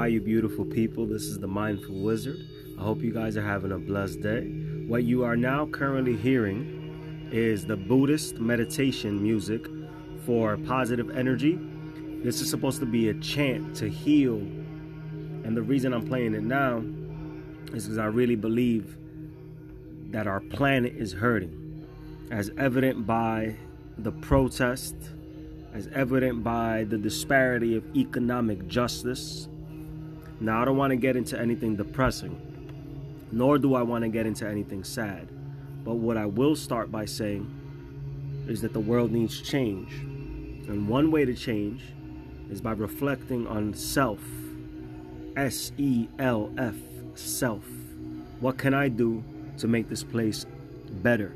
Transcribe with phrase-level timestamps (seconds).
[0.00, 1.04] Hi, you beautiful people.
[1.04, 2.48] This is the Mindful Wizard.
[2.78, 4.46] I hope you guys are having a blessed day.
[4.88, 9.66] What you are now currently hearing is the Buddhist meditation music
[10.24, 11.58] for positive energy.
[12.24, 14.36] This is supposed to be a chant to heal.
[14.36, 16.82] And the reason I'm playing it now
[17.74, 18.96] is because I really believe
[20.12, 21.86] that our planet is hurting,
[22.30, 23.54] as evident by
[23.98, 24.96] the protest,
[25.74, 29.49] as evident by the disparity of economic justice
[30.42, 32.40] now, I don't want to get into anything depressing,
[33.30, 35.28] nor do I want to get into anything sad.
[35.84, 37.46] But what I will start by saying
[38.48, 39.92] is that the world needs change.
[40.66, 41.82] And one way to change
[42.48, 44.20] is by reflecting on self.
[45.36, 46.74] S E L F,
[47.14, 47.64] self.
[48.40, 49.22] What can I do
[49.58, 50.46] to make this place
[51.02, 51.34] better?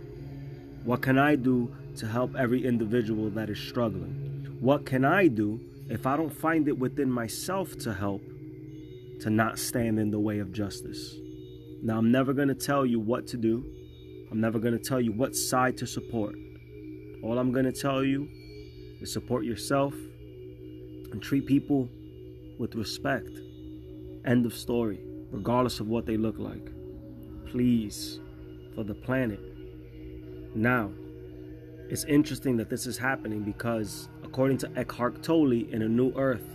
[0.84, 4.56] What can I do to help every individual that is struggling?
[4.60, 8.22] What can I do if I don't find it within myself to help?
[9.20, 11.16] To not stand in the way of justice.
[11.82, 13.64] Now, I'm never going to tell you what to do.
[14.30, 16.34] I'm never going to tell you what side to support.
[17.22, 18.28] All I'm going to tell you
[19.00, 19.94] is support yourself
[21.12, 21.88] and treat people
[22.58, 23.30] with respect.
[24.24, 26.70] End of story, regardless of what they look like.
[27.46, 28.20] Please,
[28.74, 29.40] for the planet.
[30.54, 30.90] Now,
[31.88, 36.48] it's interesting that this is happening because, according to Eckhart Tolle in A New Earth,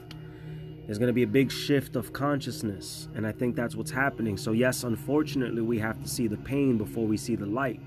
[0.89, 3.09] there's going to be a big shift of consciousness.
[3.13, 4.37] And I think that's what's happening.
[4.37, 7.79] So, yes, unfortunately, we have to see the pain before we see the light.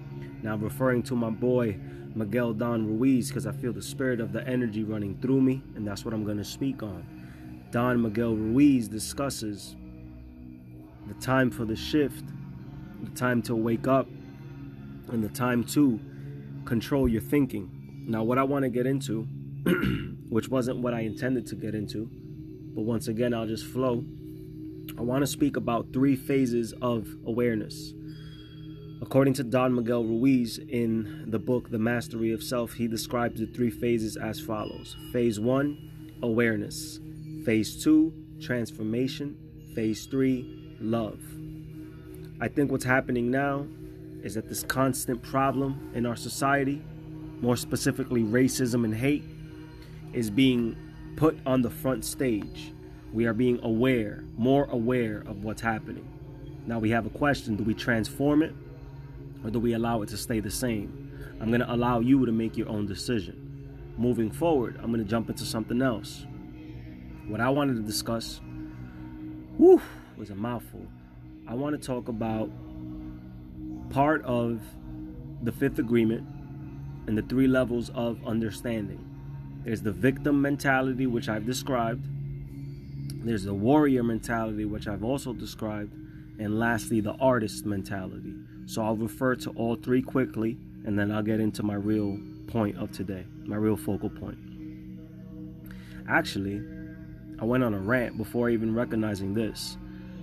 [0.44, 1.80] Now, referring to my boy
[2.14, 5.84] Miguel Don Ruiz, because I feel the spirit of the energy running through me, and
[5.84, 7.04] that's what I'm going to speak on.
[7.72, 9.74] Don Miguel Ruiz discusses
[11.08, 12.24] the time for the shift,
[13.02, 14.06] the time to wake up,
[15.08, 15.98] and the time to
[16.66, 18.04] control your thinking.
[18.06, 19.22] Now, what I want to get into,
[20.28, 22.08] which wasn't what I intended to get into,
[22.74, 24.04] but once again, I'll just flow.
[24.98, 27.92] I want to speak about three phases of awareness.
[29.00, 33.46] According to Don Miguel Ruiz in the book The Mastery of Self, he describes the
[33.46, 35.90] three phases as follows Phase one,
[36.22, 37.00] awareness.
[37.44, 39.36] Phase two, transformation.
[39.74, 41.20] Phase three, love.
[42.40, 43.66] I think what's happening now
[44.22, 46.82] is that this constant problem in our society,
[47.40, 49.24] more specifically racism and hate,
[50.12, 50.76] is being
[51.16, 52.72] put on the front stage.
[53.12, 56.08] We are being aware, more aware of what's happening.
[56.66, 58.54] Now we have a question do we transform it
[59.44, 61.10] or do we allow it to stay the same?
[61.40, 63.66] I'm going to allow you to make your own decision.
[63.98, 66.24] Moving forward, I'm going to jump into something else.
[67.26, 68.40] What I wanted to discuss
[69.56, 69.82] whew,
[70.16, 70.86] was a mouthful.
[71.46, 72.50] I want to talk about
[73.90, 74.60] part of
[75.42, 76.26] the fifth agreement
[77.06, 79.04] and the three levels of understanding.
[79.64, 82.04] There's the victim mentality, which I've described.
[83.24, 85.94] There's the warrior mentality, which I've also described.
[86.38, 88.34] And lastly, the artist mentality.
[88.66, 92.18] So I'll refer to all three quickly, and then I'll get into my real
[92.48, 94.38] point of today, my real focal point.
[96.08, 96.62] Actually,
[97.40, 99.76] I went on a rant before even recognizing this.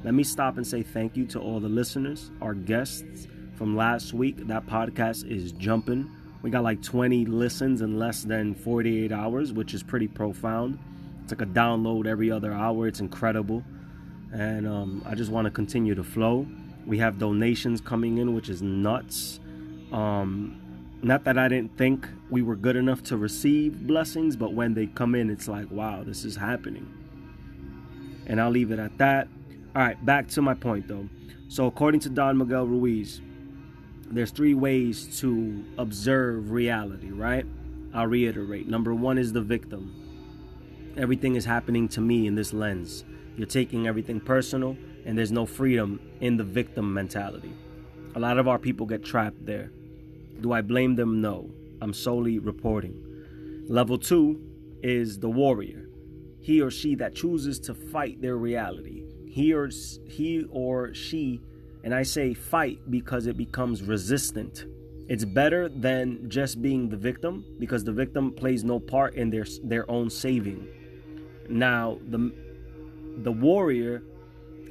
[0.04, 4.14] Let me stop and say thank you to all the listeners, our guests from last
[4.14, 4.48] week.
[4.48, 6.10] That podcast is jumping.
[6.42, 10.80] We got like 20 listens in less than 48 hours, which is pretty profound.
[11.24, 12.88] It's like a download every other hour.
[12.88, 13.64] It's incredible.
[14.32, 16.48] And um, I just want to continue to flow.
[16.86, 19.40] We have donations coming in, which is nuts.
[19.92, 20.62] Um,
[21.02, 24.88] not that I didn't think we were good enough to receive blessings, but when they
[24.88, 26.92] come in, it's like, wow, this is happening.
[28.28, 29.28] And I'll leave it at that.
[29.76, 31.08] All right, back to my point though.
[31.48, 33.22] So, according to Don Miguel Ruiz,
[34.12, 37.46] there's three ways to observe reality, right?
[37.94, 38.68] I'll reiterate.
[38.68, 39.96] Number one is the victim.
[40.98, 43.06] Everything is happening to me in this lens.
[43.38, 44.76] You're taking everything personal,
[45.06, 47.54] and there's no freedom in the victim mentality.
[48.16, 49.72] A lot of our people get trapped there.
[50.42, 51.22] Do I blame them?
[51.22, 51.50] No.
[51.82, 53.66] I'm solely reporting.
[53.68, 54.42] Level two
[54.84, 55.90] is the warrior.
[56.42, 59.04] He or she that chooses to fight their reality.
[59.28, 59.70] He or
[60.08, 61.42] he or she
[61.90, 64.66] and I say fight because it becomes resistant.
[65.08, 69.48] It's better than just being the victim because the victim plays no part in their
[69.64, 70.68] their own saving.
[71.50, 72.32] Now, the
[73.24, 74.04] the warrior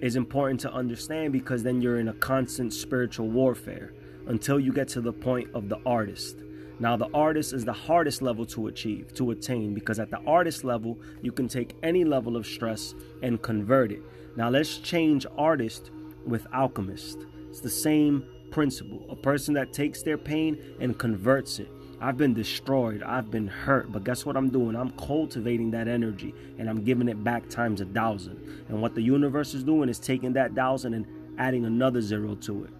[0.00, 3.94] is important to understand because then you're in a constant spiritual warfare
[4.28, 6.36] until you get to the point of the artist.
[6.78, 10.62] Now, the artist is the hardest level to achieve, to attain, because at the artist
[10.62, 12.94] level, you can take any level of stress
[13.24, 14.02] and convert it.
[14.36, 15.90] Now, let's change artist
[16.28, 17.18] with alchemist.
[17.48, 19.04] It's the same principle.
[19.10, 21.70] A person that takes their pain and converts it.
[22.00, 23.02] I've been destroyed.
[23.02, 23.90] I've been hurt.
[23.90, 24.76] But guess what I'm doing?
[24.76, 28.64] I'm cultivating that energy and I'm giving it back times a thousand.
[28.68, 31.06] And what the universe is doing is taking that thousand and
[31.38, 32.70] adding another zero to it.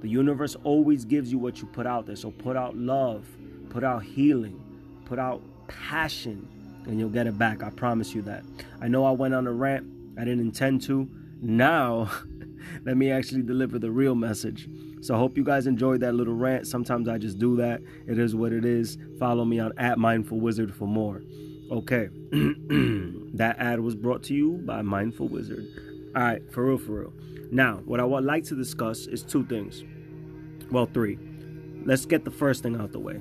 [0.00, 2.14] The universe always gives you what you put out there.
[2.14, 3.26] So put out love,
[3.68, 4.62] put out healing,
[5.04, 6.48] put out passion,
[6.86, 7.62] and you'll get it back.
[7.62, 8.44] I promise you that.
[8.80, 9.86] I know I went on a rant.
[10.16, 11.08] I didn't intend to.
[11.40, 12.10] Now,
[12.84, 14.68] let me actually deliver the real message.
[15.00, 16.66] So I hope you guys enjoyed that little rant.
[16.66, 17.80] Sometimes I just do that.
[18.06, 18.98] It is what it is.
[19.18, 21.22] Follow me on at Mindful Wizard for more.
[21.70, 22.08] Okay.
[23.34, 25.66] that ad was brought to you by Mindful Wizard.
[26.16, 27.12] All right, for real, for real.
[27.50, 29.84] Now, what I would like to discuss is two things.
[30.70, 31.18] Well, three.
[31.84, 33.20] Let's get the first thing out the way.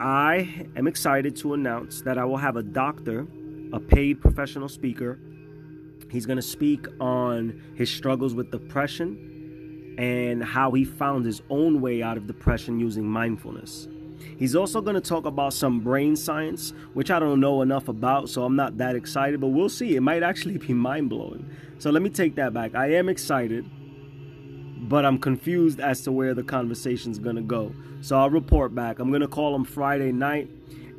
[0.00, 3.26] I am excited to announce that I will have a doctor,
[3.72, 5.18] a paid professional speaker.
[6.12, 11.80] He's going to speak on his struggles with depression and how he found his own
[11.80, 13.88] way out of depression using mindfulness.
[14.38, 18.28] He's also going to talk about some brain science, which I don't know enough about,
[18.28, 19.96] so I'm not that excited, but we'll see.
[19.96, 21.48] It might actually be mind blowing.
[21.78, 22.74] So let me take that back.
[22.74, 23.64] I am excited,
[24.88, 27.74] but I'm confused as to where the conversation's going to go.
[28.02, 28.98] So I'll report back.
[28.98, 30.50] I'm going to call him Friday night,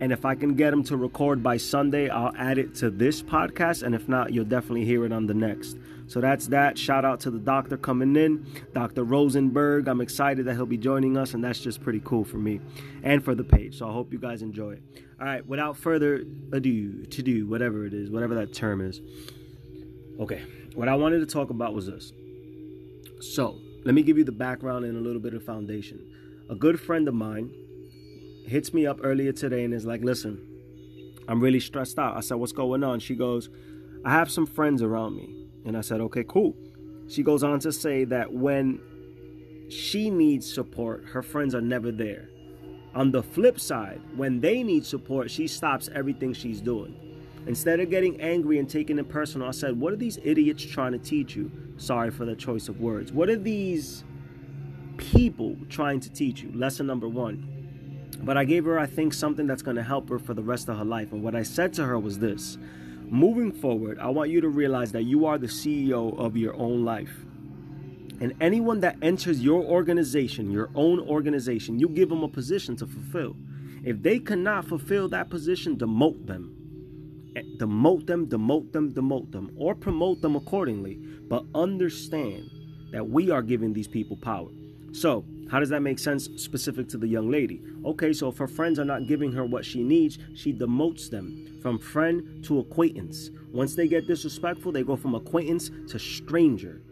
[0.04, 3.24] and if I can get him to record by Sunday, I'll add it to this
[3.24, 5.78] podcast, and if not, you'll definitely hear it on the next.
[6.08, 6.78] So that's that.
[6.78, 9.06] Shout out to the doctor coming in, Dr.
[9.06, 9.88] Rosenberg.
[9.88, 12.60] I'm excited that he'll be joining us, and that's just pretty cool for me
[13.02, 13.78] and for the page.
[13.78, 14.84] So I hope you guys enjoy it.
[15.22, 19.00] All right, without further ado, to do, whatever it is, whatever that term is.
[20.20, 20.42] Okay,
[20.76, 22.12] what I wanted to talk about was this.
[23.22, 26.06] So let me give you the background and a little bit of foundation.
[26.50, 27.54] A good friend of mine
[28.46, 30.48] hits me up earlier today and is like, listen,
[31.28, 32.18] I'm really stressed out.
[32.18, 33.00] I said, what's going on?
[33.00, 33.50] She goes,
[34.06, 36.56] I have some friends around me and I said, okay, cool.
[37.08, 38.80] She goes on to say that when
[39.70, 42.30] she needs support, her friends are never there.
[42.96, 46.96] On the flip side, when they need support, she stops everything she's doing.
[47.48, 50.94] Instead of getting angry and taking it personal, I said, What are these idiots trying
[50.94, 51.52] to teach you?
[51.78, 53.12] Sorry for the choice of words.
[53.12, 54.04] What are these
[54.98, 56.52] people trying to teach you?
[56.54, 57.53] Lesson number one.
[58.24, 60.70] But I gave her, I think, something that's going to help her for the rest
[60.70, 61.12] of her life.
[61.12, 62.58] And what I said to her was this
[63.10, 66.84] Moving forward, I want you to realize that you are the CEO of your own
[66.84, 67.14] life.
[68.22, 72.88] And anyone that enters your organization, your own organization, you give them a position to
[72.88, 73.36] fulfill.
[73.84, 76.56] If they cannot fulfill that position, demote them.
[77.36, 80.96] Eh, demote them, demote them, demote them, or promote them accordingly.
[80.96, 82.50] But understand
[82.94, 84.50] that we are giving these people power.
[84.94, 87.62] So, how does that make sense specific to the young lady?
[87.84, 91.58] Okay, so if her friends are not giving her what she needs, she demotes them
[91.64, 93.32] from friend to acquaintance.
[93.52, 96.84] Once they get disrespectful, they go from acquaintance to stranger.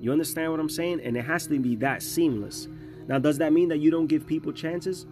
[0.00, 1.00] You understand what I'm saying?
[1.02, 2.68] And it has to be that seamless.
[3.06, 5.06] Now, does that mean that you don't give people chances?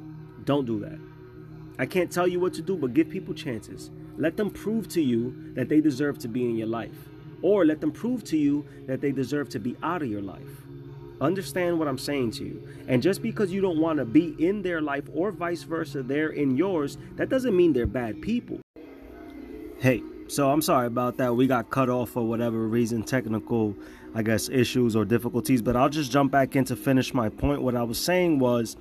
[0.45, 0.99] Don't do that.
[1.79, 3.91] I can't tell you what to do, but give people chances.
[4.19, 7.09] Let them prove to you that they deserve to be in your life.
[7.41, 10.64] Or let them prove to you that they deserve to be out of your life.
[11.21, 12.69] Understand what I'm saying to you.
[12.89, 16.31] And just because you don't want to be in their life or vice versa, they're
[16.31, 18.61] in yours, that doesn't mean they're bad people.
[19.79, 21.37] Hey, so I'm sorry about that.
[21.37, 23.77] We got cut off for whatever reason, technical,
[24.15, 25.63] I guess, issues or difficulties.
[25.63, 27.63] But I'll just jump back in to finish my point.
[27.63, 28.77] What I was saying was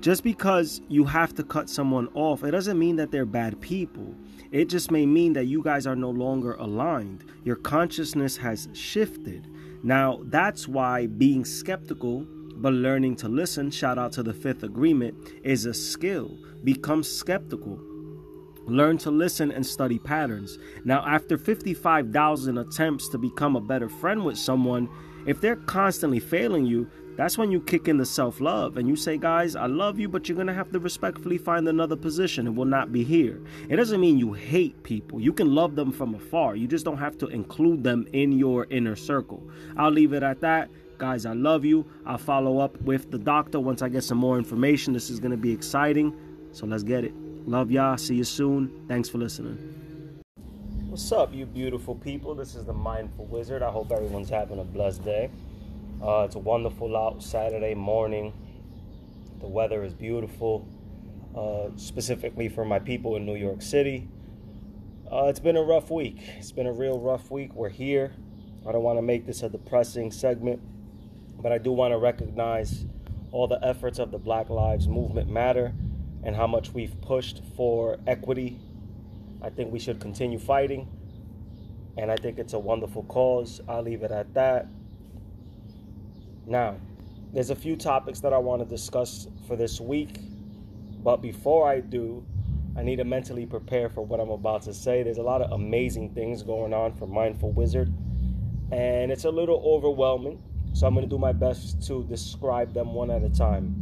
[0.00, 4.14] just because you have to cut someone off, it doesn't mean that they're bad people.
[4.50, 7.24] It just may mean that you guys are no longer aligned.
[7.44, 9.48] Your consciousness has shifted.
[9.82, 12.26] Now, that's why being skeptical
[12.58, 16.38] but learning to listen, shout out to the fifth agreement, is a skill.
[16.64, 17.78] Become skeptical.
[18.66, 20.58] Learn to listen and study patterns.
[20.84, 24.88] Now, after 55,000 attempts to become a better friend with someone,
[25.26, 28.94] if they're constantly failing you, that's when you kick in the self love and you
[28.94, 32.46] say, guys, I love you, but you're going to have to respectfully find another position.
[32.46, 33.40] It will not be here.
[33.70, 35.20] It doesn't mean you hate people.
[35.20, 36.56] You can love them from afar.
[36.56, 39.42] You just don't have to include them in your inner circle.
[39.76, 40.68] I'll leave it at that.
[40.98, 41.86] Guys, I love you.
[42.04, 44.92] I'll follow up with the doctor once I get some more information.
[44.92, 46.14] This is going to be exciting.
[46.52, 47.14] So let's get it.
[47.46, 47.96] Love y'all.
[47.96, 48.84] See you soon.
[48.88, 49.56] Thanks for listening.
[50.88, 52.34] What's up, you beautiful people?
[52.34, 53.62] This is the Mindful Wizard.
[53.62, 55.30] I hope everyone's having a blessed day.
[56.02, 58.34] Uh, it's a wonderful out Saturday morning.
[59.40, 60.68] The weather is beautiful,
[61.34, 64.06] uh, specifically for my people in New York City.
[65.10, 66.18] Uh, it's been a rough week.
[66.36, 67.54] It's been a real rough week.
[67.54, 68.12] We're here.
[68.68, 70.60] I don't want to make this a depressing segment,
[71.40, 72.84] but I do want to recognize
[73.32, 75.72] all the efforts of the Black Lives Movement matter
[76.24, 78.60] and how much we've pushed for equity.
[79.40, 80.88] I think we should continue fighting,
[81.96, 83.62] and I think it's a wonderful cause.
[83.66, 84.66] I'll leave it at that.
[86.46, 86.76] Now,
[87.32, 90.20] there's a few topics that I want to discuss for this week.
[91.02, 92.24] But before I do,
[92.76, 95.02] I need to mentally prepare for what I'm about to say.
[95.02, 97.92] There's a lot of amazing things going on for Mindful Wizard,
[98.70, 100.42] and it's a little overwhelming.
[100.72, 103.74] So I'm going to do my best to describe them one at a time.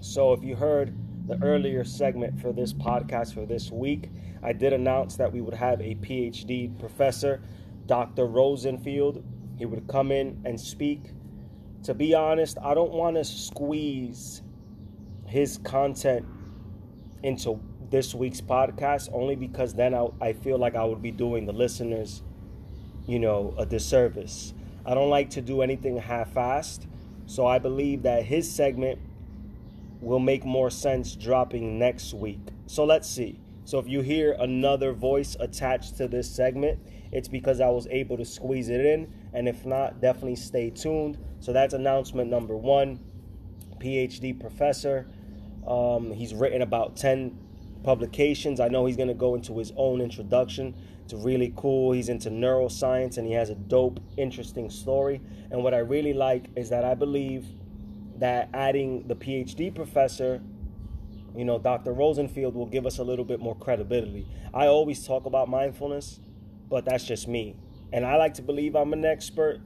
[0.00, 0.94] So if you heard
[1.26, 4.10] the earlier segment for this podcast for this week,
[4.42, 7.40] I did announce that we would have a PhD professor,
[7.86, 8.26] Dr.
[8.26, 9.24] Rosenfield.
[9.56, 11.12] He would come in and speak.
[11.84, 14.42] To be honest, I don't want to squeeze
[15.26, 16.26] his content
[17.22, 17.60] into
[17.90, 21.52] this week's podcast only because then I, I feel like I would be doing the
[21.52, 22.22] listeners,
[23.06, 24.52] you know, a disservice.
[24.84, 26.86] I don't like to do anything half assed.
[27.26, 28.98] So I believe that his segment
[30.00, 32.40] will make more sense dropping next week.
[32.66, 33.38] So let's see.
[33.64, 36.80] So if you hear another voice attached to this segment,
[37.12, 39.12] it's because I was able to squeeze it in.
[39.32, 41.18] And if not, definitely stay tuned.
[41.40, 43.00] So that's announcement number one.
[43.78, 45.06] PhD professor.
[45.66, 47.38] Um, he's written about 10
[47.82, 48.60] publications.
[48.60, 50.74] I know he's going to go into his own introduction.
[51.04, 51.92] It's really cool.
[51.92, 55.20] He's into neuroscience and he has a dope, interesting story.
[55.50, 57.46] And what I really like is that I believe
[58.18, 60.42] that adding the PhD professor,
[61.34, 61.92] you know, Dr.
[61.92, 64.26] Rosenfield will give us a little bit more credibility.
[64.52, 66.20] I always talk about mindfulness,
[66.68, 67.56] but that's just me.
[67.92, 69.60] And I like to believe I'm an expert,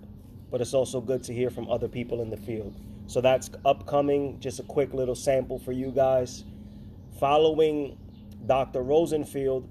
[0.50, 2.74] but it's also good to hear from other people in the field.
[3.06, 4.40] So that's upcoming.
[4.40, 6.44] Just a quick little sample for you guys.
[7.20, 7.98] Following
[8.46, 8.82] Dr.
[8.82, 9.68] Rosenfield,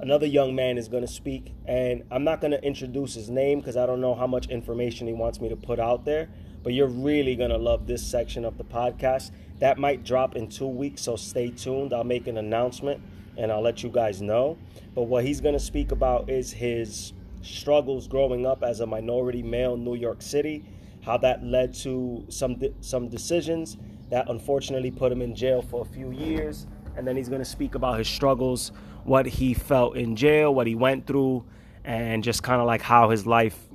[0.00, 1.54] another young man is going to speak.
[1.66, 5.06] And I'm not going to introduce his name because I don't know how much information
[5.06, 6.28] he wants me to put out there.
[6.62, 9.30] But you're really going to love this section of the podcast.
[9.60, 11.94] That might drop in two weeks, so stay tuned.
[11.94, 13.02] I'll make an announcement
[13.38, 14.58] and I'll let you guys know.
[14.94, 19.42] But what he's going to speak about is his struggles growing up as a minority
[19.42, 20.64] male in New York City,
[21.02, 23.76] how that led to some de- some decisions
[24.10, 26.66] that unfortunately put him in jail for a few years,
[26.96, 28.72] and then he's going to speak about his struggles,
[29.04, 31.44] what he felt in jail, what he went through,
[31.84, 33.68] and just kind of like how his life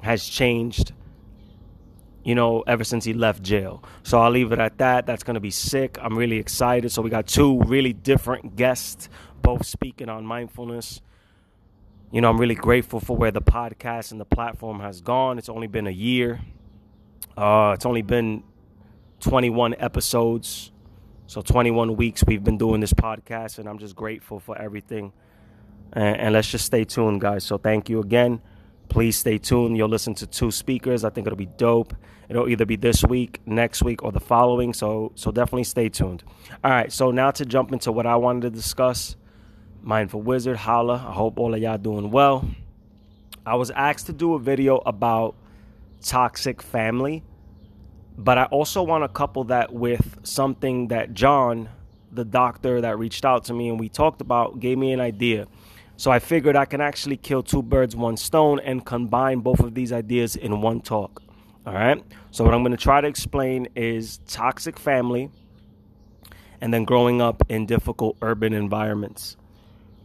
[0.00, 0.92] has changed
[2.24, 3.82] you know, ever since he left jail.
[4.02, 5.06] So I'll leave it at that.
[5.06, 5.98] That's going to be sick.
[6.00, 6.92] I'm really excited.
[6.92, 9.08] So we got two really different guests,
[9.42, 11.00] both speaking on mindfulness.
[12.12, 15.38] You know, I'm really grateful for where the podcast and the platform has gone.
[15.38, 16.40] It's only been a year.
[17.36, 18.42] Uh, it's only been
[19.20, 20.72] 21 episodes.
[21.28, 25.12] So 21 weeks we've been doing this podcast, and I'm just grateful for everything.
[25.92, 27.44] And, and let's just stay tuned, guys.
[27.44, 28.40] So thank you again.
[28.88, 29.76] Please stay tuned.
[29.76, 31.04] You'll listen to two speakers.
[31.04, 31.94] I think it'll be dope.
[32.28, 34.74] It'll either be this week, next week, or the following.
[34.74, 36.24] So so definitely stay tuned.
[36.64, 36.90] All right.
[36.90, 39.14] So now to jump into what I wanted to discuss.
[39.82, 40.94] Mindful Wizard, holla.
[40.94, 42.48] I hope all of y'all doing well.
[43.46, 45.34] I was asked to do a video about
[46.02, 47.22] toxic family,
[48.18, 51.70] but I also want to couple that with something that John,
[52.12, 55.46] the doctor that reached out to me and we talked about, gave me an idea.
[55.96, 59.74] So I figured I can actually kill two birds, one stone, and combine both of
[59.74, 61.22] these ideas in one talk.
[61.66, 62.02] All right.
[62.30, 65.30] So what I'm going to try to explain is toxic family
[66.60, 69.36] and then growing up in difficult urban environments.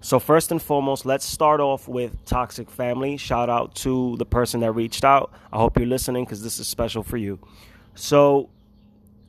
[0.05, 3.17] So first and foremost, let's start off with toxic family.
[3.17, 5.33] Shout out to the person that reached out.
[5.51, 7.39] I hope you're listening because this is special for you.
[7.95, 8.51] So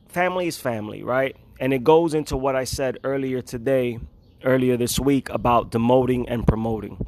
[0.07, 1.35] family is family, right?
[1.59, 3.97] And it goes into what I said earlier today
[4.43, 7.07] earlier this week about demoting and promoting.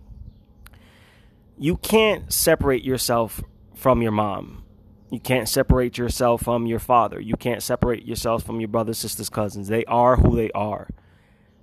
[1.55, 3.43] You can't separate yourself
[3.75, 4.63] from your mom.
[5.11, 7.19] You can't separate yourself from your father.
[7.19, 9.67] You can't separate yourself from your brothers, sisters, cousins.
[9.67, 10.89] They are who they are.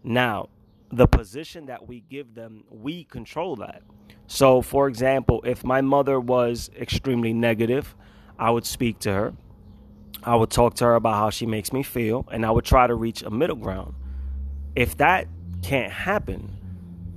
[0.05, 0.51] Now,
[0.97, 3.83] the position that we give them, we control that.
[4.27, 7.95] So, for example, if my mother was extremely negative,
[8.39, 9.35] I would speak to her.
[10.23, 12.87] I would talk to her about how she makes me feel, and I would try
[12.87, 13.95] to reach a middle ground.
[14.75, 15.29] If that
[15.63, 16.57] can't happen,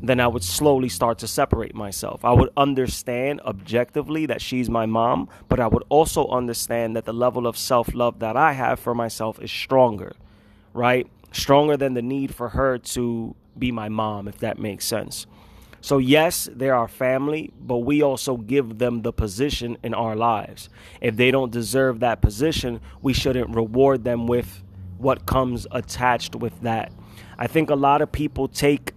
[0.01, 2.25] then I would slowly start to separate myself.
[2.25, 7.13] I would understand objectively that she's my mom, but I would also understand that the
[7.13, 10.17] level of self love that I have for myself is stronger,
[10.73, 11.07] right?
[11.31, 15.25] Stronger than the need for her to be my mom, if that makes sense.
[15.81, 20.69] So, yes, they're our family, but we also give them the position in our lives.
[20.99, 24.61] If they don't deserve that position, we shouldn't reward them with
[24.97, 26.91] what comes attached with that.
[27.37, 28.91] I think a lot of people take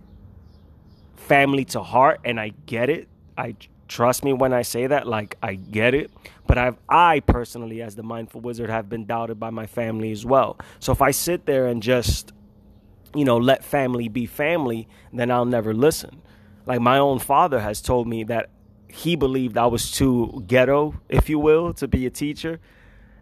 [1.14, 3.06] family to heart, and I get it.
[3.38, 3.54] I
[3.86, 6.10] trust me when I say that, like I get it.
[6.48, 10.26] But I've I personally, as the mindful wizard, have been doubted by my family as
[10.26, 10.58] well.
[10.80, 12.32] So if I sit there and just,
[13.14, 16.22] you know, let family be family, then I'll never listen.
[16.66, 18.50] Like my own father has told me that
[18.88, 22.60] he believed I was too ghetto, if you will, to be a teacher.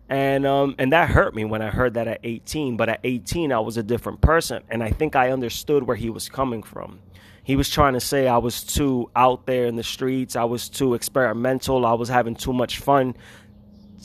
[0.08, 3.52] And um and that hurt me when I heard that at 18, but at 18
[3.52, 6.98] I was a different person and I think I understood where he was coming from.
[7.44, 10.68] He was trying to say I was too out there in the streets, I was
[10.68, 13.16] too experimental, I was having too much fun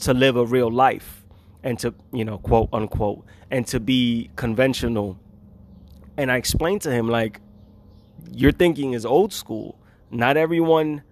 [0.00, 1.24] to live a real life
[1.62, 5.18] and to, you know, quote unquote, and to be conventional.
[6.16, 7.40] And I explained to him like
[8.32, 9.78] your thinking is old school.
[10.10, 11.02] Not everyone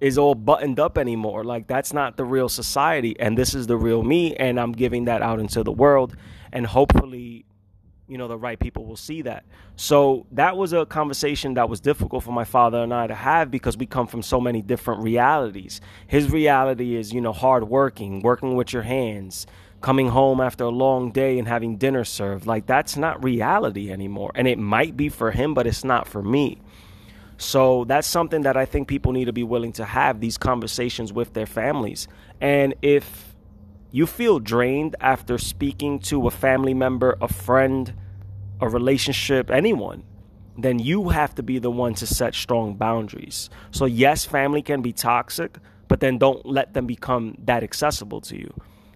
[0.00, 1.44] is all buttoned up anymore.
[1.44, 5.06] Like that's not the real society and this is the real me and I'm giving
[5.06, 6.16] that out into the world
[6.52, 7.46] and hopefully
[8.06, 9.44] you know the right people will see that.
[9.76, 13.50] So that was a conversation that was difficult for my father and I to have
[13.50, 15.80] because we come from so many different realities.
[16.06, 19.46] His reality is, you know, hard working, working with your hands,
[19.84, 22.46] coming home after a long day and having dinner served.
[22.46, 24.32] Like that's not reality anymore.
[24.34, 26.58] And it might be for him, but it's not for me.
[27.36, 31.12] So that's something that I think people need to be willing to have these conversations
[31.12, 32.08] with their families.
[32.40, 33.36] And if
[33.90, 37.92] you feel drained after speaking to a family member, a friend,
[38.62, 40.02] a relationship, anyone,
[40.56, 43.50] then you have to be the one to set strong boundaries.
[43.70, 48.38] So, yes, family can be toxic, but then don't let them become that accessible to
[48.38, 48.54] you.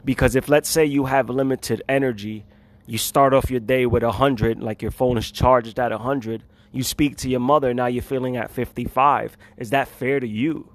[0.08, 2.46] Because if, let's say, you have limited energy,
[2.86, 6.82] you start off your day with 100, like your phone is charged at 100 you
[6.82, 9.36] speak to your mother, now you're feeling at 55.
[9.56, 10.70] Is that fair to you?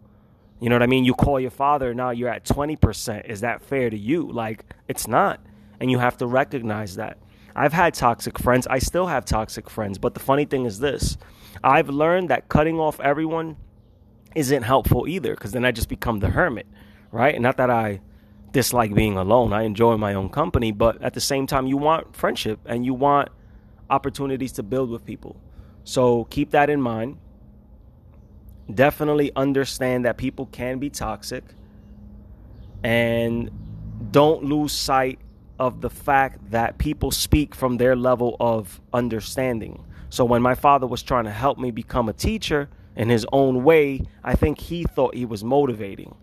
[0.60, 1.06] You know what I mean?
[1.06, 3.30] You call your father, now you're at 20%.
[3.30, 4.32] Is that fair to you?
[4.32, 5.40] Like, it's not.
[5.80, 7.18] And you have to recognize that.
[7.56, 8.66] I've had toxic friends.
[8.68, 9.98] I still have toxic friends.
[10.00, 11.18] But the funny thing is this
[11.64, 13.58] I've learned that cutting off everyone
[14.36, 16.66] isn't helpful either because then I just become the hermit,
[17.12, 17.40] right?
[17.40, 18.02] Not that I
[18.54, 20.72] dislike being alone, I enjoy my own company.
[20.72, 23.30] But at the same time, you want friendship and you want
[23.90, 25.36] opportunities to build with people.
[25.84, 27.18] So keep that in mind.
[28.74, 31.44] Definitely understand that people can be toxic.
[32.84, 33.52] And
[34.12, 35.20] don't lose sight
[35.60, 39.84] of the fact that people speak from their level of understanding.
[40.10, 43.64] So when my father was trying to help me become a teacher in his own
[43.64, 46.16] way, I think he thought he was motivating.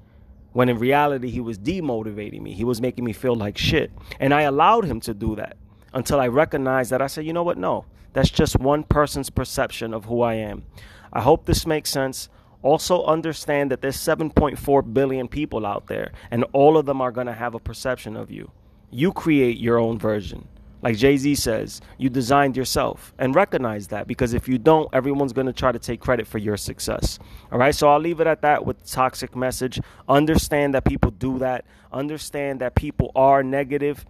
[0.53, 2.53] When in reality, he was demotivating me.
[2.53, 3.93] He was making me feel like shit.
[4.19, 5.57] And I allowed him to do that
[5.93, 7.59] until I recognized that I said, you know what?
[7.59, 10.65] No, that's just one person's perception of who I am.
[11.13, 12.29] I hope this makes sense.
[12.63, 17.27] Also, understand that there's 7.4 billion people out there, and all of them are going
[17.27, 18.51] to have a perception of you.
[18.91, 20.47] You create your own version.
[20.83, 25.33] Like Jay Z says, you designed yourself and recognize that because if you don't, everyone's
[25.33, 27.19] going to try to take credit for your success.
[27.53, 29.81] All right, so I'll leave it at that with toxic message.
[30.09, 34.05] Understand that people do that, understand that people are negative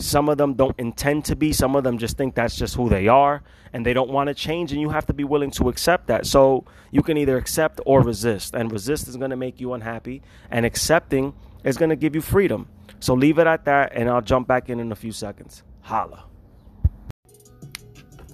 [0.00, 1.52] some of them don't intend to be.
[1.52, 4.34] Some of them just think that's just who they are and they don't want to
[4.34, 4.72] change.
[4.72, 6.26] And you have to be willing to accept that.
[6.26, 8.54] So you can either accept or resist.
[8.54, 11.34] And resist is going to make you unhappy, and accepting
[11.64, 12.68] is going to give you freedom.
[13.00, 15.62] So leave it at that, and I'll jump back in in a few seconds.
[15.84, 16.24] Holla.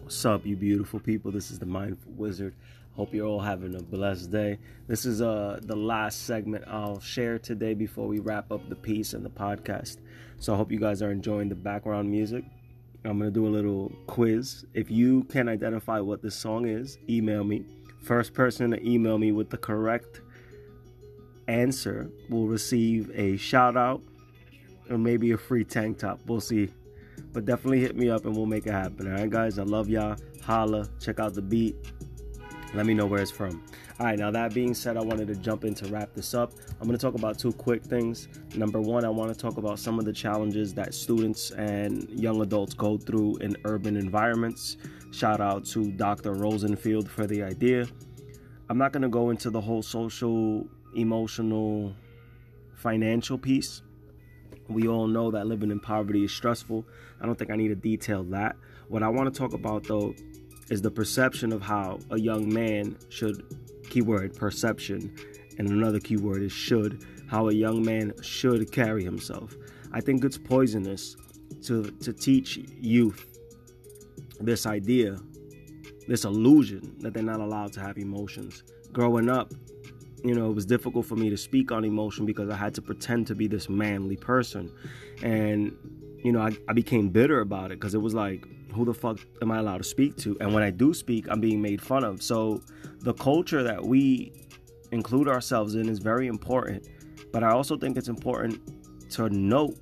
[0.04, 1.32] What's up, you beautiful people?
[1.32, 2.54] This is the Mindful Wizard.
[2.92, 4.60] Hope you're all having a blessed day.
[4.86, 9.14] This is uh, the last segment I'll share today before we wrap up the piece
[9.14, 9.96] and the podcast.
[10.38, 12.44] So I hope you guys are enjoying the background music.
[13.04, 14.64] I'm going to do a little quiz.
[14.72, 17.64] If you can identify what this song is, email me.
[18.04, 20.20] First person to email me with the correct
[21.48, 24.02] answer will receive a shout out
[24.88, 26.20] or maybe a free tank top.
[26.26, 26.70] We'll see.
[27.32, 29.06] But definitely hit me up and we'll make it happen.
[29.06, 29.58] All right, guys.
[29.58, 30.16] I love y'all.
[30.42, 30.88] Holla.
[31.00, 31.76] Check out the beat.
[32.72, 33.64] Let me know where it's from.
[33.98, 36.52] All right, now that being said, I wanted to jump in to wrap this up.
[36.80, 38.28] I'm going to talk about two quick things.
[38.54, 42.40] Number one, I want to talk about some of the challenges that students and young
[42.40, 44.76] adults go through in urban environments.
[45.10, 46.32] Shout out to Dr.
[46.32, 47.86] Rosenfield for the idea.
[48.70, 51.94] I'm not going to go into the whole social, emotional,
[52.76, 53.82] financial piece.
[54.70, 56.86] We all know that living in poverty is stressful.
[57.20, 58.56] I don't think I need to detail that.
[58.88, 60.14] What I want to talk about, though,
[60.70, 63.44] is the perception of how a young man should,
[63.90, 65.12] keyword perception,
[65.58, 69.56] and another keyword is should, how a young man should carry himself.
[69.92, 71.16] I think it's poisonous
[71.64, 73.26] to, to teach youth
[74.40, 75.18] this idea,
[76.06, 78.62] this illusion that they're not allowed to have emotions.
[78.92, 79.52] Growing up,
[80.24, 82.82] you know, it was difficult for me to speak on emotion because I had to
[82.82, 84.72] pretend to be this manly person.
[85.22, 85.76] And,
[86.22, 89.18] you know, I, I became bitter about it because it was like, who the fuck
[89.42, 90.36] am I allowed to speak to?
[90.40, 92.22] And when I do speak, I'm being made fun of.
[92.22, 92.62] So
[93.00, 94.32] the culture that we
[94.92, 96.88] include ourselves in is very important.
[97.32, 98.60] But I also think it's important
[99.10, 99.76] to note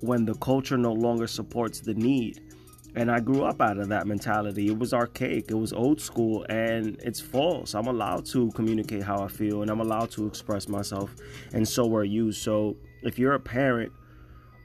[0.00, 2.49] when the culture no longer supports the need.
[2.96, 4.66] And I grew up out of that mentality.
[4.66, 7.74] It was archaic, it was old school, and it's false.
[7.74, 11.14] I'm allowed to communicate how I feel and I'm allowed to express myself,
[11.52, 12.32] and so are you.
[12.32, 13.92] So if you're a parent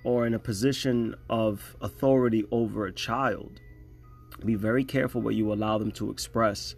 [0.03, 3.61] or in a position of authority over a child,
[4.43, 6.75] be very careful what you allow them to express,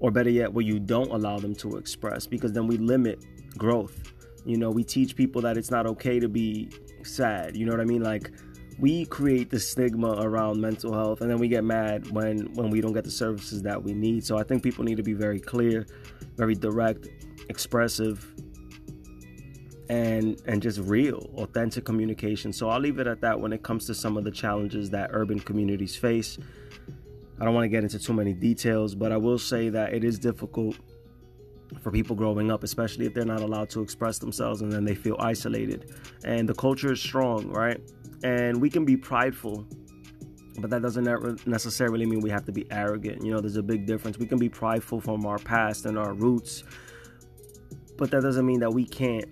[0.00, 3.24] or better yet, what you don't allow them to express, because then we limit
[3.58, 4.12] growth.
[4.44, 6.68] You know, we teach people that it's not okay to be
[7.02, 7.56] sad.
[7.56, 8.02] You know what I mean?
[8.02, 8.30] Like,
[8.78, 12.80] we create the stigma around mental health and then we get mad when when we
[12.80, 14.24] don't get the services that we need.
[14.24, 15.86] So i think people need to be very clear
[16.36, 17.08] very direct
[17.48, 18.34] expressive
[19.88, 22.52] and and just real authentic communication.
[22.52, 25.10] So i'll leave it at that when it comes to some of the challenges that
[25.12, 26.38] urban communities face.
[27.40, 30.04] I don't want to get into too many details but i will say that it
[30.04, 30.76] is difficult
[31.80, 34.94] for people growing up especially if they're not allowed to express themselves and then they
[34.94, 35.92] feel isolated.
[36.24, 37.80] And the culture is strong right
[38.22, 39.66] and we can be prideful
[40.60, 43.24] but that doesn't necessarily mean we have to be arrogant.
[43.24, 44.18] You know there's a big difference.
[44.18, 46.62] We can be prideful from our past and our roots
[47.96, 49.28] but that doesn't mean that we can't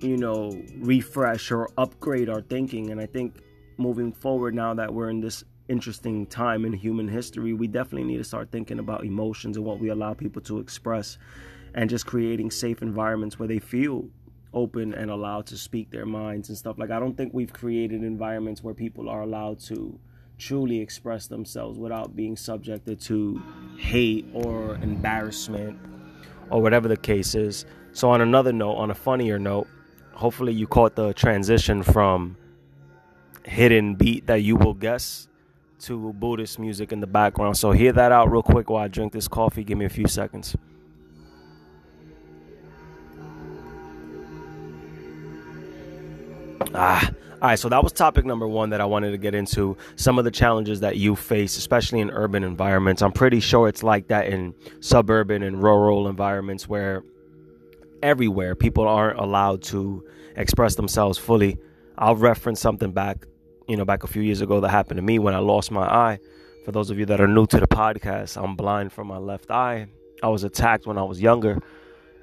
[0.00, 2.90] you know refresh or upgrade our thinking.
[2.90, 3.40] And i think
[3.76, 8.18] moving forward now that we're in this interesting time in human history we definitely need
[8.18, 11.16] to start thinking about emotions and what we allow people to express
[11.74, 14.06] and just creating safe environments where they feel
[14.54, 16.78] open and allowed to speak their minds and stuff.
[16.78, 19.98] Like I don't think we've created environments where people are allowed to
[20.38, 23.42] truly express themselves without being subjected to
[23.78, 25.78] hate or embarrassment
[26.50, 27.64] or whatever the case is.
[27.92, 29.68] So on another note, on a funnier note,
[30.12, 32.36] hopefully you caught the transition from
[33.44, 35.28] hidden beat that you will guess
[35.80, 37.56] to Buddhist music in the background.
[37.56, 39.64] So hear that out real quick while I drink this coffee.
[39.64, 40.56] Give me a few seconds.
[46.74, 47.08] Ah,
[47.40, 47.58] all right.
[47.58, 49.76] So that was topic number one that I wanted to get into.
[49.96, 53.00] Some of the challenges that you face, especially in urban environments.
[53.00, 57.04] I'm pretty sure it's like that in suburban and rural environments where
[58.02, 60.04] everywhere people aren't allowed to
[60.36, 61.58] express themselves fully.
[61.96, 63.26] I'll reference something back,
[63.68, 65.86] you know, back a few years ago that happened to me when I lost my
[65.86, 66.18] eye.
[66.64, 69.50] For those of you that are new to the podcast, I'm blind from my left
[69.50, 69.86] eye.
[70.22, 71.60] I was attacked when I was younger,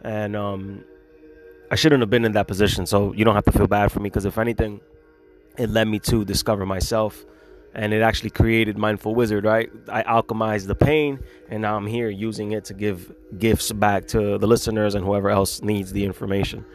[0.03, 0.83] and um,
[1.71, 2.85] I shouldn't have been in that position.
[2.85, 4.81] So you don't have to feel bad for me because if anything,
[5.57, 7.25] it led me to discover myself
[7.73, 9.71] and it actually created mindful wizard right?
[9.87, 14.37] I alchemized the pain and now i'm here using it to give gifts back to
[14.37, 16.65] the listeners and whoever else needs the information.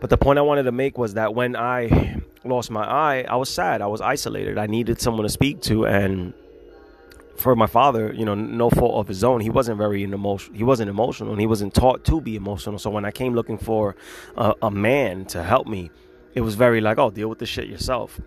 [0.00, 3.36] But the point i wanted to make was that when i lost my eye i
[3.36, 3.82] was sad.
[3.82, 4.58] I was isolated.
[4.58, 6.32] I needed someone to speak to and
[7.38, 10.56] for my father, you know, no fault of his own, he wasn't very emotional.
[10.56, 12.78] He wasn't emotional, and he wasn't taught to be emotional.
[12.78, 13.96] So when I came looking for
[14.36, 15.90] a, a man to help me,
[16.34, 18.20] it was very like, oh, deal with the shit yourself.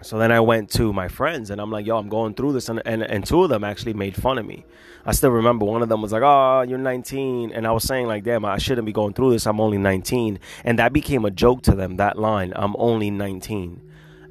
[0.00, 2.68] So then I went to my friends and I'm like, yo, I'm going through this.
[2.68, 4.64] And, and, and two of them actually made fun of me.
[5.04, 7.50] I still remember one of them was like, oh, you're 19.
[7.50, 9.46] And I was saying, like, damn, I shouldn't be going through this.
[9.46, 10.38] I'm only 19.
[10.64, 13.82] And that became a joke to them, that line, I'm only 19.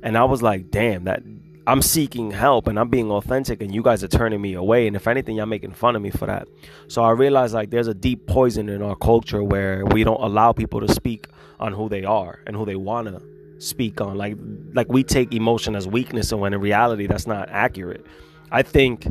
[0.04, 1.24] And I was like, damn, that
[1.68, 4.88] I'm seeking help and I'm being authentic and you guys are turning me away.
[4.88, 6.48] And if anything, y'all making fun of me for that.
[6.88, 10.54] So I realized like there's a deep poison in our culture where we don't allow
[10.54, 11.28] people to speak
[11.60, 13.22] on who they are and who they want to
[13.60, 14.18] speak on.
[14.18, 14.38] Like
[14.76, 18.06] like we take emotion as weakness and when in reality that's not accurate.
[18.50, 19.06] I think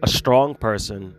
[0.00, 1.12] a strong person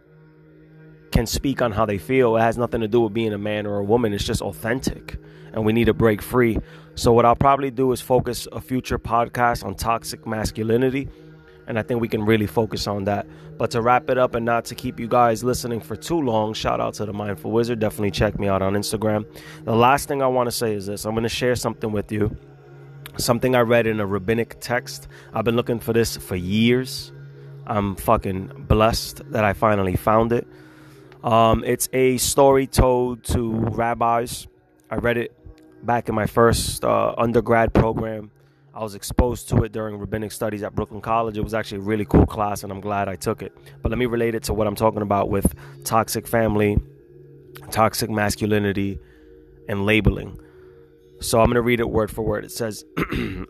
[1.11, 2.37] can speak on how they feel.
[2.37, 4.13] It has nothing to do with being a man or a woman.
[4.13, 5.17] It's just authentic.
[5.57, 6.59] And we need to break free
[6.97, 11.07] so, what I'll probably do is focus a future podcast on toxic masculinity.
[11.67, 13.27] And I think we can really focus on that.
[13.55, 16.55] But to wrap it up and not to keep you guys listening for too long,
[16.55, 17.77] shout out to the Mindful Wizard.
[17.77, 19.27] Definitely check me out on Instagram.
[19.63, 22.11] The last thing I want to say is this I'm going to share something with
[22.11, 22.35] you.
[23.17, 25.07] Something I read in a rabbinic text.
[25.35, 27.11] I've been looking for this for years.
[27.67, 30.47] I'm fucking blessed that I finally found it.
[31.23, 34.47] Um, it's a story told to rabbis.
[34.89, 35.36] I read it
[35.83, 38.31] back in my first uh, undergrad program.
[38.73, 41.37] I was exposed to it during rabbinic studies at Brooklyn College.
[41.37, 43.51] It was actually a really cool class, and I'm glad I took it.
[43.81, 46.77] But let me relate it to what I'm talking about with toxic family,
[47.71, 48.99] toxic masculinity,
[49.67, 50.39] and labeling.
[51.19, 52.45] So I'm going to read it word for word.
[52.45, 52.85] It says,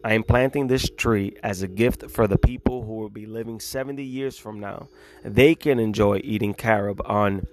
[0.04, 3.60] I am planting this tree as a gift for the people who will be living
[3.60, 4.88] 70 years from now.
[5.26, 7.46] They can enjoy eating carob on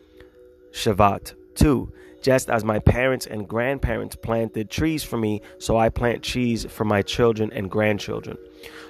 [0.70, 1.92] Shavat too
[2.24, 6.86] just as my parents and grandparents planted trees for me, so I plant trees for
[6.86, 8.38] my children and grandchildren.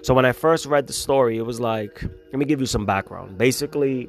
[0.02, 2.86] So when I first read the story, it was like, let me give you some
[2.86, 3.36] background.
[3.36, 4.08] Basically,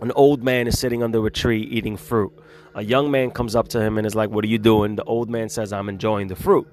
[0.00, 2.32] an old man is sitting under a tree eating fruit.
[2.74, 4.96] A young man comes up to him and is like, What are you doing?
[4.96, 6.66] The old man says, I'm enjoying the fruit.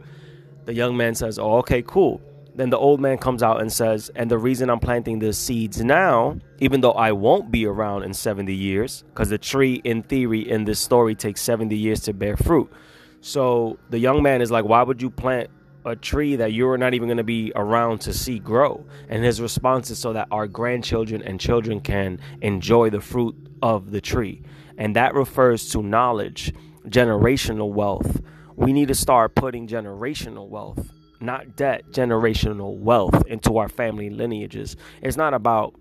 [0.63, 2.21] The young man says, Oh, okay, cool.
[2.55, 5.83] Then the old man comes out and says, And the reason I'm planting the seeds
[5.83, 10.49] now, even though I won't be around in 70 years, because the tree, in theory,
[10.49, 12.71] in this story takes 70 years to bear fruit.
[13.19, 15.49] So the young man is like, Why would you plant
[15.85, 18.83] a tree that you're not even going to be around to see grow.
[19.07, 23.91] And his response is so that our grandchildren and children can enjoy the fruit of
[23.91, 24.41] the tree.
[24.77, 26.53] And that refers to knowledge,
[26.87, 28.21] generational wealth.
[28.55, 34.75] We need to start putting generational wealth, not debt, generational wealth into our family lineages.
[35.01, 35.75] It's not about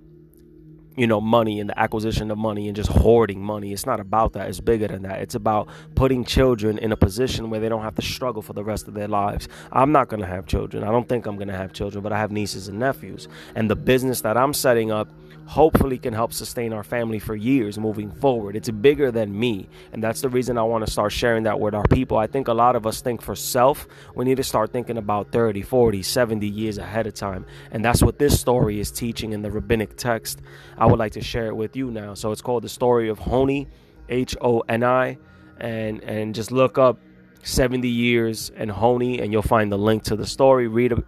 [0.96, 3.72] you know, money and the acquisition of money and just hoarding money.
[3.72, 4.48] It's not about that.
[4.48, 5.20] It's bigger than that.
[5.22, 8.62] It's about putting children in a position where they don't have to struggle for the
[8.62, 9.48] rest of their lives.
[9.72, 10.84] I'm not going to have children.
[10.84, 13.28] I don't think I'm going to have children, but I have nieces and nephews.
[13.54, 15.08] And the business that I'm setting up
[15.46, 18.56] hopefully can help sustain our family for years moving forward.
[18.56, 19.68] It's bigger than me.
[19.92, 22.16] And that's the reason I want to start sharing that with our people.
[22.16, 23.86] I think a lot of us think for self.
[24.14, 27.46] We need to start thinking about 30, 40, 70 years ahead of time.
[27.70, 30.40] And that's what this story is teaching in the rabbinic text.
[30.78, 32.14] I would like to share it with you now.
[32.14, 33.68] So it's called the story of Honi,
[34.08, 35.18] H O N I,
[35.58, 36.98] and and just look up
[37.42, 40.68] 70 years and Honi and you'll find the link to the story.
[40.68, 40.98] Read it.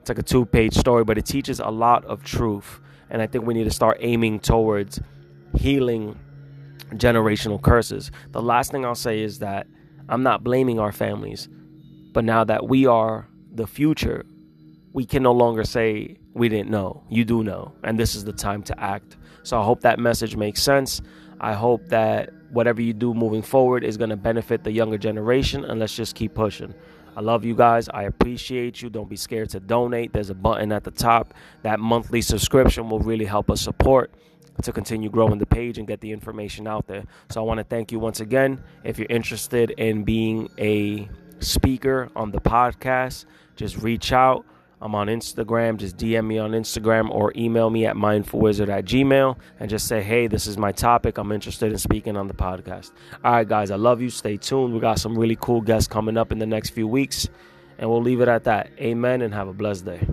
[0.00, 3.46] It's like a two-page story, but it teaches a lot of truth and I think
[3.46, 5.00] we need to start aiming towards
[5.56, 6.18] healing
[6.92, 8.10] generational curses.
[8.32, 9.66] The last thing I'll say is that
[10.08, 11.48] I'm not blaming our families,
[12.12, 14.24] but now that we are the future,
[14.92, 17.02] we can no longer say we didn't know.
[17.08, 19.16] You do know, and this is the time to act.
[19.42, 21.00] So I hope that message makes sense.
[21.40, 25.64] I hope that whatever you do moving forward is going to benefit the younger generation,
[25.64, 26.74] and let's just keep pushing.
[27.16, 27.88] I love you guys.
[27.88, 28.90] I appreciate you.
[28.90, 30.12] Don't be scared to donate.
[30.12, 31.34] There's a button at the top.
[31.62, 34.12] That monthly subscription will really help us support
[34.62, 37.04] to continue growing the page and get the information out there.
[37.30, 38.62] So I want to thank you once again.
[38.84, 41.08] If you're interested in being a
[41.40, 44.44] speaker on the podcast, just reach out.
[44.80, 45.76] I'm on Instagram.
[45.76, 50.02] Just DM me on Instagram or email me at mindfulwizard at gmail and just say,
[50.02, 51.18] hey, this is my topic.
[51.18, 52.92] I'm interested in speaking on the podcast.
[53.24, 54.10] All right, guys, I love you.
[54.10, 54.74] Stay tuned.
[54.74, 57.28] We got some really cool guests coming up in the next few weeks.
[57.78, 58.70] And we'll leave it at that.
[58.78, 60.06] Amen and have a blessed day.